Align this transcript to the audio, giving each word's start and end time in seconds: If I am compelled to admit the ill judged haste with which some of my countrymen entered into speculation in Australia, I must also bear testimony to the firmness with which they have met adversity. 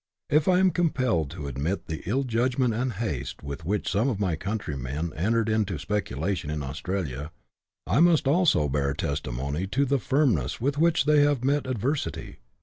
If 0.31 0.47
I 0.47 0.57
am 0.57 0.71
compelled 0.71 1.29
to 1.29 1.45
admit 1.45 1.85
the 1.85 2.01
ill 2.07 2.23
judged 2.23 2.57
haste 2.73 3.43
with 3.43 3.65
which 3.65 3.87
some 3.87 4.09
of 4.09 4.19
my 4.19 4.35
countrymen 4.35 5.13
entered 5.15 5.47
into 5.47 5.77
speculation 5.77 6.49
in 6.49 6.63
Australia, 6.63 7.29
I 7.85 7.99
must 7.99 8.27
also 8.27 8.67
bear 8.67 8.95
testimony 8.95 9.67
to 9.67 9.85
the 9.85 9.99
firmness 9.99 10.59
with 10.59 10.79
which 10.79 11.05
they 11.05 11.19
have 11.19 11.43
met 11.43 11.67
adversity. 11.67 12.39